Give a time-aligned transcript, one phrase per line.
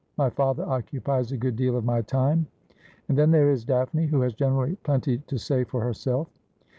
[0.17, 2.47] My father occupies a good deal of my time;
[3.07, 6.27] and then there is Daphne, who has generally plenty to say for herself.'